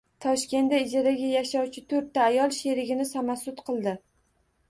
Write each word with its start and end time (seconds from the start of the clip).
Toshkentda 0.23 0.77
ijarada 0.83 1.27
yashovchi 1.33 1.83
to‘rt 1.93 2.17
ayol 2.27 2.55
sherigini 2.61 3.07
“samosud” 3.13 3.61
qildi 3.69 3.93